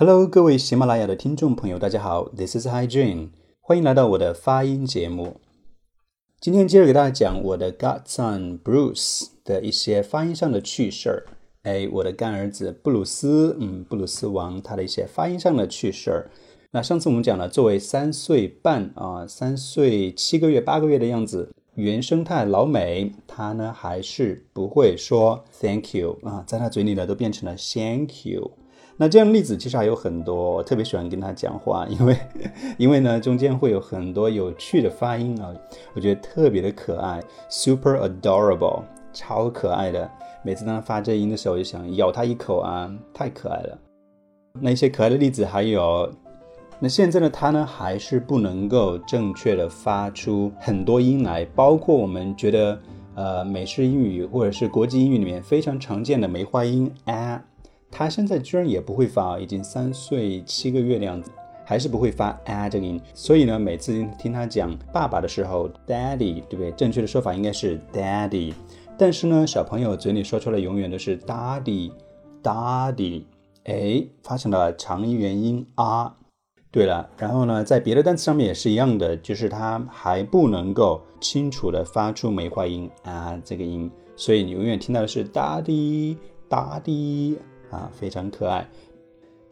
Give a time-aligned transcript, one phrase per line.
[0.00, 5.36] Hello，各位喜马拉雅的听众朋友，大家好，This is Hi Jun，欢迎来到我的发音节目。
[6.40, 11.26] 今天接着给大家讲我的 godson Bruce 的一些发音上的趣事儿。
[11.64, 16.30] 哎，我的干儿子布鲁斯，嗯，布鲁斯王他的一些发音上的趣事儿。
[16.70, 28.52] 那上次我们讲了，作为三岁半啊，三岁七个月、八个月的样子，原生态老美他呢还是不会说 Thank you 啊，在他嘴里呢都变成了 Thank you。
[29.02, 32.16] 那这样的例子其实还有很多，我特别喜欢跟他讲话，因为，
[32.76, 35.50] 因为呢中间会有很多有趣的发音啊，
[35.94, 37.18] 我觉得特别的可爱
[37.48, 40.06] ，super adorable，超可爱的。
[40.44, 43.78] 每次当他发这音的时候，我就想咬他一口啊，太可爱了。
[44.60, 46.12] 那一些可爱的例子还有，
[46.78, 52.78] 那现在呢他呢还是不能够正确的发出很多音来，包括我们觉得
[53.14, 57.42] 呃美式英语或者是国际英语里面非常常见的梅花音 a。
[57.90, 61.30] 他现在居然也不会发，已经三岁七个月的样子，
[61.64, 63.00] 还是不会发 a 这个音。
[63.14, 66.70] 所以呢，每次听他讲爸爸的时候，daddy，对不对？
[66.72, 68.52] 正确的说法应该是 daddy。
[68.96, 73.24] 但是呢，小朋友嘴里说出来永远都是 daddy，daddy，
[73.64, 76.14] 哎，发成了长音元音啊。
[76.70, 87.36] 对了，然后呢，在别的单词上面也是一样的，就是他还不能够清楚的发出梅花音啊这个音，所以你永远听到的是 daddy，daddy。
[87.70, 88.68] 啊，非常可爱。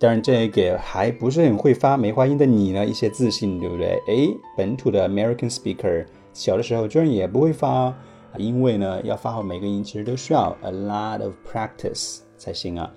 [0.00, 4.00] 当然，这也给还不是很会发梅花音的你呢一些自信，对不对？
[4.06, 7.92] 哎，本土的 American speaker，小的时候居然也不会发，
[8.36, 12.88] 因为呢，要发好每个音其实都需要 a lot of practice 才行啊。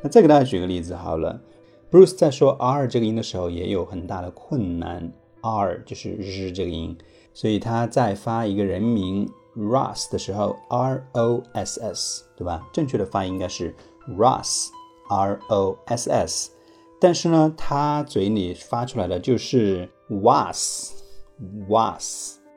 [0.00, 1.40] 那再给大家举个例子好了
[1.92, 6.98] ，Bruce 在说 R 这个音的时候也有很大的困难，R 就是日这个音，
[7.32, 12.66] 所以他在发一个人名 Ross 的时候，R O S S，对吧？
[12.72, 13.72] 正确的发音应该是。
[14.08, 16.50] Ross，R O S S，
[17.00, 20.90] 但是呢，他嘴里发出来的就是 was，was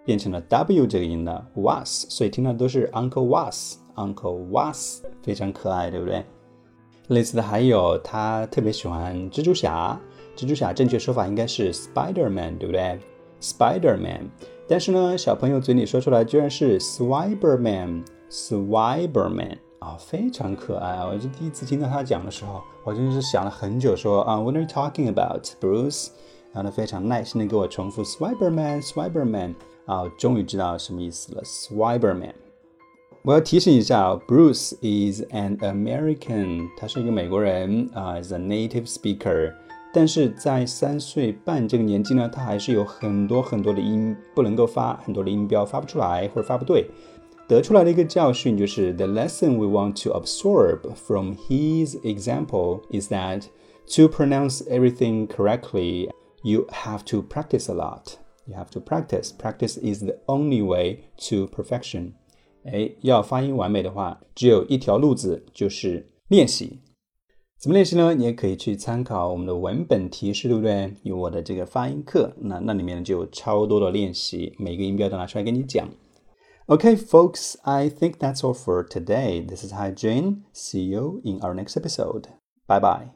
[0.06, 6.24] 变成了 W 这个音了，was，所以听到都是 Uncle was，Uncle was，非常可爱，对不对？
[7.08, 10.00] 类似的还有，他特别喜欢蜘蛛侠，
[10.36, 13.00] 蜘蛛侠正确说法应该是 Spider-Man，对不对
[13.42, 14.30] ？Spider-Man，
[14.68, 19.58] 但是呢，小朋友嘴里说出来居然是 Swiberman，Swiberman。
[19.86, 21.06] 啊，非常可爱啊！
[21.06, 26.08] 我就第一次听到他讲的时候，我真的是想了很久，说啊，What are you talking about, Bruce？
[26.52, 29.54] 然后他非常耐心的给我重复 Swiberman，Swiberman。
[29.86, 32.34] 啊，终于知道什么意思了，Swiberman。
[33.22, 39.54] 我要提醒一下啊，Bruce is an American，他是一个美国人啊，is a native speaker。
[39.94, 46.90] 但是在三岁半这个年纪呢，他还是有很多很多的音不能够发，很多的音标发不出来或者发不对。
[47.49, 53.47] 得出来的一个教训就是 the lesson we want to absorb from his example is that
[53.87, 56.09] to pronounce everything correctly,
[56.43, 58.15] you have to practice a lot.
[58.47, 59.31] You have to practice.
[59.37, 62.13] Practice is the only way to perfection.
[62.65, 66.81] 哎，要发音完美的话，只有一条路子，就是练习。
[67.59, 68.15] 怎么练习呢？
[68.15, 70.95] 你也可以去参考我们的文本提示，对不对？
[71.03, 75.89] 有我的这个发音课，那那里面就有超多的练习，每个音标都拿出来给你讲。
[76.68, 79.40] Okay, folks, I think that's all for today.
[79.40, 80.46] This is Hi Jane.
[80.52, 82.30] See you in our next episode.
[82.66, 83.12] Bye bye.